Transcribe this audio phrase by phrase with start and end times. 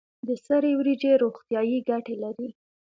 [0.27, 2.49] د سرې وریجې روغتیایی ګټې لري.